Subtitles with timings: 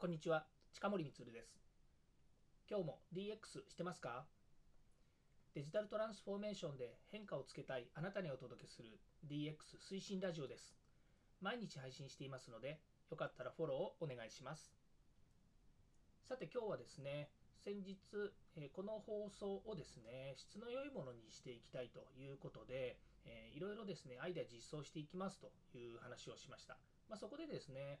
[0.00, 0.46] こんにちは。
[0.72, 1.60] 近森光です。
[2.70, 4.24] 今日も DX してますか？
[5.52, 9.52] デジタルトランスフォーメーションで変化をつけたいあなたにお届けする DX
[9.92, 10.74] 推進ラジオです。
[11.42, 14.72] 毎日配信していますのでよかったらフォローをお願いします。
[16.26, 17.28] さて今日はですね
[17.62, 17.98] 先日、
[18.56, 22.96] えこの放送をですね質の良いものにしていきたいということで、
[23.26, 26.78] えー、いろいろですねアイデア実装していきますという話をしました、
[27.10, 28.00] まあ、そこでですね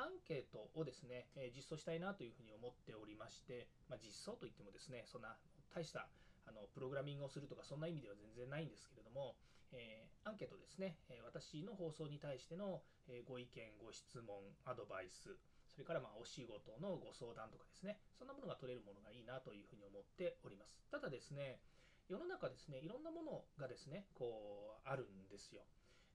[0.00, 5.36] アンケートをですね、え実装したいなというふうに思っておりまして、まあ、実装といってもですね、そんな
[5.68, 6.08] 大した
[6.48, 9.36] あのプログラミングをするとかそんな意味では全然ないんですけれども、
[9.76, 12.80] えー、アンケートですね、え私の放送に対しての、
[13.12, 15.36] えご意見、ご質問、アドバイス、
[15.68, 20.80] それからまあお仕事のご相談とかですね、そんなものが取れるものがいいなというふうに思っております。
[20.90, 21.60] ただですね、
[22.08, 25.62] 世の中ですね、いろんなものがですね、こうあるんですよ。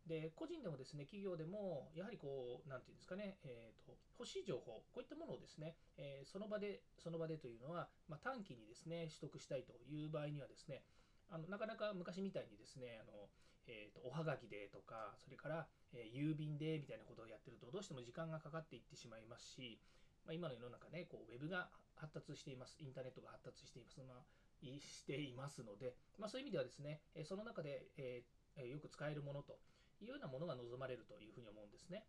[0.08, 10.86] で個人でもですね企業でもやはりこう何て言うんですかね、えーと、欲しい情報こういったものをですね、えー、その場でその場でというのは、まあ、短期にですね取得したいという場合にはですね
[11.30, 13.30] あのなかなか昔みたいにですねあの、
[13.66, 19.82] えーと、おはがきでとかそれから、えー、郵便でみたいなことをやってるとどうしても時間がかかっていってしまいますし、
[20.26, 24.24] まあ、今の世の中ねこうウェブが発達していますインターネットが発達しています、まあ、
[24.62, 29.58] していますので、まあ、そういう意味ではですねその中で、えー、よく使えるものと
[30.06, 32.06] いうようなものが望まれるというふうに思うんですね。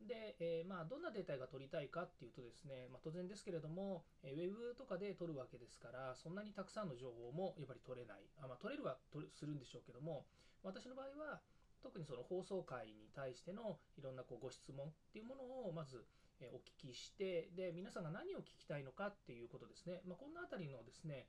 [0.00, 8.24] で、えー、まあ、どんなデータが取りたいかっていうとですね、まあ、当然ですけれども、えー、ウェブとかで取るわけですから、そんなにたくさんの情報もやっぱり取れない。
[8.40, 10.24] あまあ、取れるはするんでしょうけども、
[10.62, 11.42] 私の場合は、
[11.82, 16.04] 特にその放送回に対してのいろんなこうご質問っていうものをまず
[16.52, 20.00] お聞きして、で、皆さんが何を聞きたいのかっていうことですね。
[20.06, 21.26] まあ、こんなあたりのですね、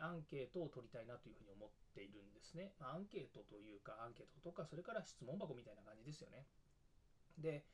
[0.00, 2.74] アンケートを取りたいなというふうに思っているんですね。
[2.80, 6.46] アンケートというか、アンケートとか、それから質問箱みたいな感じですよね。
[7.38, 7.64] で、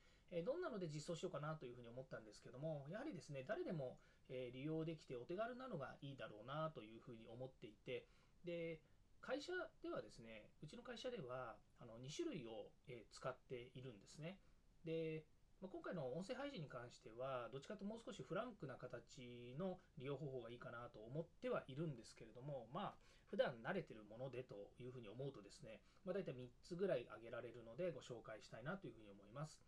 [0.45, 3.99] どんなので実装しようかなというふうに思ったんですけども、やはりですね、誰でも
[4.29, 8.07] 利用できてお手軽なのがいいだろうなというふうに思っていて、
[8.45, 8.81] で、
[9.21, 9.53] 会社
[9.83, 12.71] ではですね、うちの会社ではあの2種類を
[13.13, 14.39] 使っているんですね。
[14.85, 15.25] で、
[15.61, 29.61] ま今回の音声配信に関しては、どっちかともう少しフランクな形の利用方法がいいかなと思ってはいるんですけれども、まあ、普段慣れてるものでというふうに思うとですね、まあ、大体3つぐらい挙げられるのでご紹介したいなというふうに思います。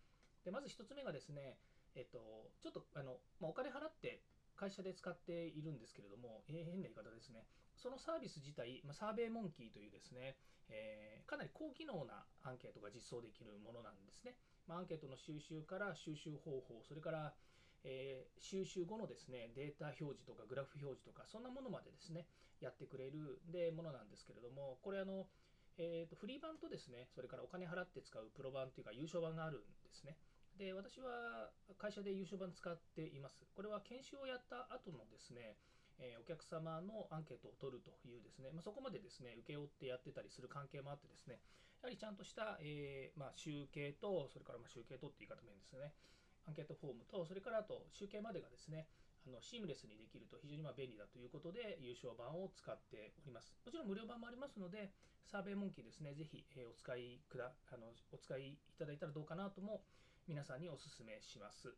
[0.44, 1.58] でまず1つ目がですね、
[1.94, 4.22] えっと、ちょっとあの、まあ、お金払って
[4.56, 7.44] 会社で使っているんですけれども、えー、変な言い方ですね。
[7.76, 10.36] そのサービス自体、まあ、サーベイモンキーというですね、
[10.68, 14.36] えー、かなり高機能なアンケートが実装できるものなんですね。
[14.70, 17.34] まあ、アンケートの収集から収集方法、それから、
[17.82, 22.30] えー、収集後のですね、データ表示とかグラフ表示とか、そんなものまでですね、
[22.62, 25.26] やってくれるでものなんですけれども、これあの、
[25.74, 30.14] えーと、フリー版とですね、それからお金払って使うプロ版というか優勝版があるんですね。
[30.54, 33.42] で、私は会社で優勝版使っています。
[33.56, 35.58] これは研修をやった後のですね、
[35.98, 41.40] えお客様のアンケートを取るというですね、まあ、そこまでですね、請け負ってやってたりする関係もあってですね、
[41.80, 45.96] やはりちゃんとした、えー、まあ、集計と、それからま集計とって言い方もいいんですよね、
[46.44, 48.84] アンケートフォームと、それからあと集計までがですね、
[49.26, 53.56] あのシームレスにできると非常にま便利だということで、優勝版を使っております。
[53.64, 54.92] もちろん無料版もありますので、
[55.24, 59.80] サーベイモンキーですね、ぜひ、えお使いくだあのお使いいただいたらどうかなとも
[60.28, 61.72] 皆さんにお勧めします。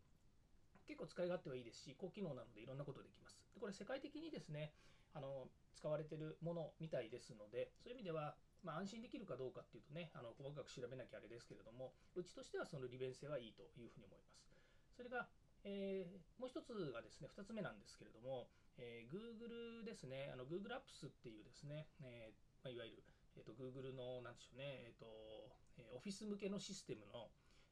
[0.86, 3.38] 結構使い勝手はいいですし、高機能なのでいろんなことできます。
[3.54, 4.74] でこれ世界的にですね、
[5.14, 14.42] あの使われているものみたいですので、そういう意味では、まあ、安心できるかどうかっていうとね、あの細かく調べなきゃあれですけれども、うちとしてはその利便性はいいというふうに思います。
[14.94, 15.26] それが、
[15.64, 18.46] えー、もう一つがですね、2つ目なんですけれども、
[18.78, 23.02] えー、Google ですね、あの Google Apps っていうですね、えーまあ、いわゆる、
[23.36, 25.06] えーと、Google の、なんでしょうね、えーと、
[25.78, 27.30] えー、オフィス向けのシステムの、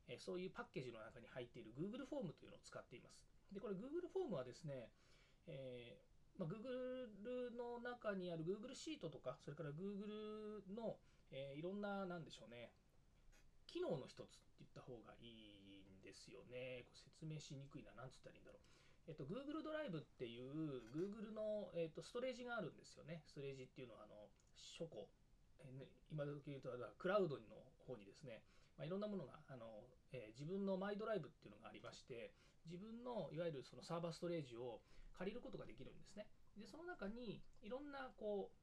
[0.08, 3.30] えー、そういうパッケージの中に入っている Google フォームというのを使っています。
[3.54, 4.90] で、これ Google フォームはですね、
[5.46, 10.96] えーまあ、Google の中にある Google シートとか、それから Google の、
[11.30, 12.72] えー、いろんな、なんでしょうね、
[13.66, 16.84] 機能の一つって言った方がいいんですよね。
[16.86, 18.62] こ説明しにくいな、なんつったらいいんだろう。
[19.08, 23.22] えっと、Google ドライブっていう Google の、えっと、ストレージがあるんですよね。
[23.26, 25.08] ストレージっていうのは、あの、書庫、
[25.60, 27.42] えー、今時言うと、クラウドの
[27.86, 28.42] 方にですね、
[28.78, 29.66] まあ、いろんなものがあの、
[30.12, 32.32] えー、自分のマイドライブっていうのがありまして、
[32.66, 34.80] 自分のいわゆるそのサーバーストレージを
[35.20, 36.24] 借りることができるんですね。
[36.56, 38.56] で、その中にいろんなこう、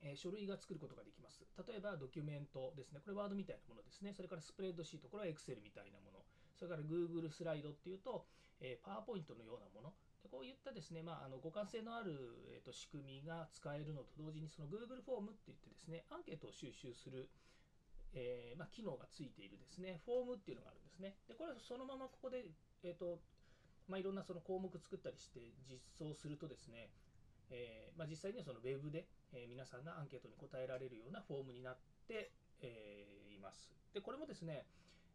[0.00, 1.44] えー、書類が作ることができます。
[1.68, 3.00] 例えばドキュメントですね。
[3.04, 4.16] これワードみたいなものですね。
[4.16, 5.12] それからスプレッドシート。
[5.12, 6.24] これは Excel みたいなもの。
[6.56, 8.24] それから Google スライドっていうと、
[8.60, 9.92] えー、PowerPoint のようなもの。
[10.24, 17.28] でこういったですね、まあ、あの互換性のある、えーと、仕組みが使えるのと同時に、その Google フォームって言ってですね、アンケートを収集する、
[18.14, 21.20] えー、まあ、機能がついているですね、フォームっていうのがあるんですね。
[21.28, 22.48] で、これはそのままここで、
[22.82, 23.20] えーと
[23.88, 26.90] まあ、いろんなその項目作ったりして実装するとですね、
[27.50, 31.76] えーまあ、実際にはそのウェブで、え皆さんがアンケートに答えられるようなフォームになっ
[32.08, 33.70] て、えいます。
[33.94, 34.66] で、これもですね、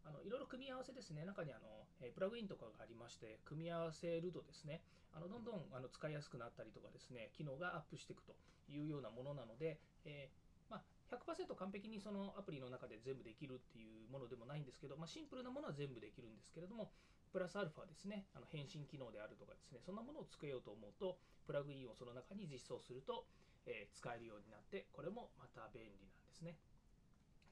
[0.03, 4.81] あのいろいろ組み合わせですね、中にあの、えプラグインとかがありまして、組み合わせるとですね、
[5.13, 8.33] あのどんどんあの使いやすくなったりとかですね、機能がアップしていくと
[8.71, 16.91] いうようなものなので、えーまあ、100%完璧にそのアプリの中で全部できるっていうものでもないんですけど、まあ、シンプルなものは全部できるんですけれども、
[17.31, 21.17] プラスアルファですね、あの返信機能であるとかですね、そんなものを作れようと思うと、
[21.47, 23.25] プラグインをその中に実装すると、
[23.65, 26.57] えー使えるようになって、これもまた便利なんですね。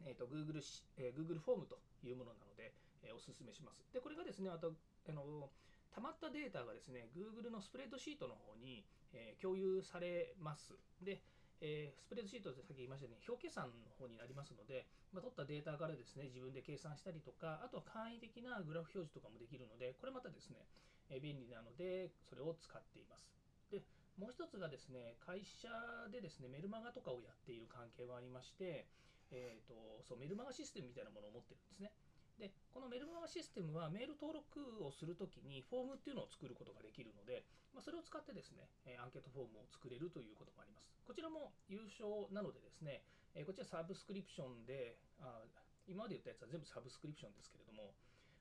[0.05, 0.59] えーと Google,
[0.97, 2.73] え Google フォームというものなので、
[3.03, 3.85] えーおすすめします。
[3.93, 4.73] で、これがですね、あと、
[5.07, 5.51] あの
[5.91, 10.75] 溜まったデータがですね、Google のスプレッドシートの方に、えー共有されます。
[11.01, 11.23] で、
[11.61, 20.65] えースプレッドシートでさっき言いましたように、表計算の方になりますので、まあ、取ったデータからですね、自分で計算したりとか、あとは簡易的なグラフ表示とかもできるので、これまたですね、
[21.09, 23.27] え便利なので、それを使っています。
[23.71, 23.83] で、
[24.17, 25.67] もう一つがですね、会社
[26.11, 28.87] でですね、メルマガとかをやっている関係がありまして、
[29.31, 31.91] えー、とそうメルマガシステムみたいなものを持ってるんですね。
[32.39, 37.43] で、このメルマガシステムはメール登録をするときにフォームっていうのを作ることができるので、
[37.75, 40.87] まあ、それを使ってですね、アンケートフォームを作れるということもあります。
[41.03, 43.03] こちらも優勝なのでですね、
[43.45, 45.43] こちらサブスクリプションで、あ
[45.85, 47.91] 今まで言ったやつは全部サブスクリプションですけれども、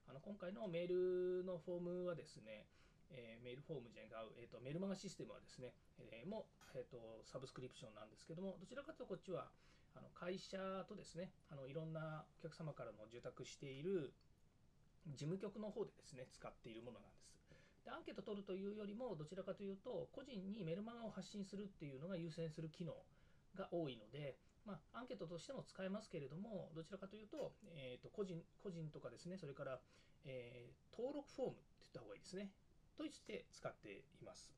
[0.06, 2.68] あの今回のメールのフォームはですね、
[3.10, 6.46] えーメールフォームじゃ違う、えーと、メルマガシステムはですね、えーも、
[6.76, 9.48] えーと、サブスクリプションなんですけども、どちらかというとこっちは
[9.98, 10.56] あの会社
[10.88, 14.14] とですね、あのいろんなお客様からの受託している
[15.10, 17.26] 事務局の方でですね、使っているものなんです。
[17.84, 22.94] でアンケート取るというよりも、どちらかというと、個人にメルマガを発信するっていうのが優先する機能
[23.56, 29.80] が多いので、まあ、アンケートとしても使えますけれども、どちらかというと、えーと個人個人とかですね、それから、
[30.24, 32.50] えー登録フォームって言った方がいいですね。
[32.96, 34.50] として使っています。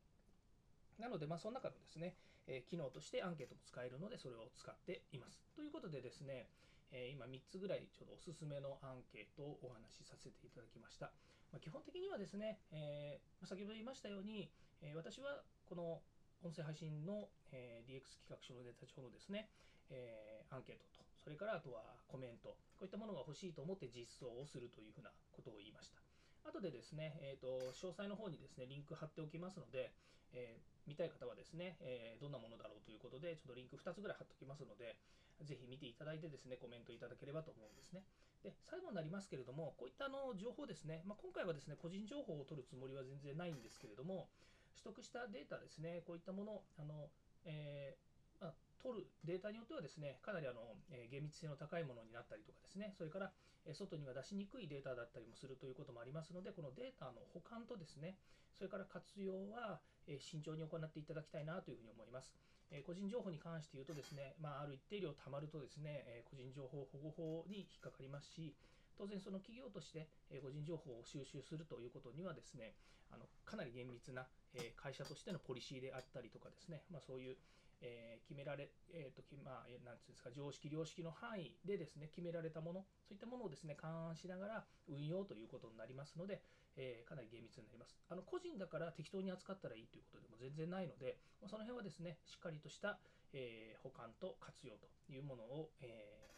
[0.98, 2.16] なので、まあ、その中のですね、
[2.50, 5.38] え機能としてアンケートも使えるので、それを使っています。
[5.54, 6.50] ということでですね、
[6.90, 11.14] え今3つぐらいちょうどおすすめのアンケートをお話しさせていただきました。
[11.52, 14.50] ま、基本的にはですね、えーまあ先ほど言いましたように、
[14.82, 16.02] え私はこの
[16.42, 19.48] 音声配信の、え DX 企画書のデータ帳のですね、
[19.88, 26.09] えアンケートと、それからあとはコメント、こういったものが欲しいと思って実装をするというふうなことを言いました。
[26.44, 29.92] 後でですね、えーと、詳細の方にですね、リンク貼っておきますので、
[30.32, 34.96] えー見たい方はですね、えーどんなものだろうということで、ちょっとリンク2つぐらい貼っておきますので、
[35.44, 38.02] ぜひ見ていただいてですね、コメントいただければと思うんですね。
[38.42, 44.28] で、最後になりますけれども、こういったあの情報ですね、まあ、今回はですね、個人情報を取るつもりは全然ないんですけれども、
[44.72, 47.08] 取得したデータですね、こういったもの、あの
[47.44, 53.32] えーまあ、取るデータによってはですね、かなりあの、え厳密性の高いものになったりとかですね、それから、
[53.66, 58.16] え外には出しにくいデータだったりもするということもありますので、このデータの保管とですね、
[58.56, 62.32] それから活用は、え慎重に行っていただきたいなというふうに思います。
[62.70, 68.54] え個人情報に関して言うとですね、まあ、ある一定量たまるとですね、え個人情報保護法に引っかかりますし、
[68.96, 70.08] 当然その企業として、
[70.42, 72.74] 個人情報を収集するということにはですね、
[73.10, 74.28] あのかなり厳密な、
[74.76, 77.36] 会社としてのポリシーであったりとかですね、まあ、そういう、
[77.80, 86.42] えー決められ、えーとまあ、なんていうんですか、常識、良識の範囲でですね、決められたもの、そういったものをですね、勘案しながら運用ということになりますので、
[86.76, 87.96] えーかなり厳密になります。
[88.08, 93.00] あの個人だから適当に扱ったらいいということでも全然ないので、その辺はですね、しっかりとした、
[93.32, 96.28] えー保管と活用というものを、え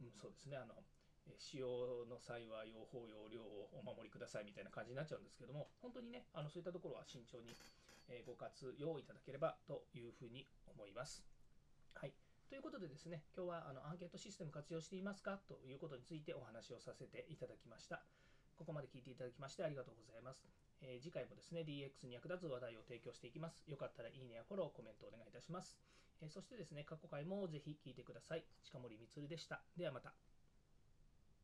[0.00, 0.84] ーうんそうですね、あの、
[1.38, 7.56] 使用の際は用法用量をお守りくださいみたいな感じになっちゃうんですけども、本当にね、あのそういったところは慎重に、
[8.08, 11.24] えご活用いただければというふうに思います。
[11.94, 12.14] はい。
[12.48, 18.02] ということでですね、今日はあのアンケートシステム活用していますかということについてお話をさせていただきました。
[18.56, 20.46] ここまで聞いていただきましてありがとうございます。
[20.82, 23.64] えー次回もですね、DX に役立つ話題を提供していきます。
[23.66, 25.76] よかったらいいねやフォロー、コメントお願いいたします。
[26.20, 28.44] えーそしてですね、過去回もぜひ聞いてください。
[28.62, 29.62] 近森光でした。
[29.76, 30.35] ではまた。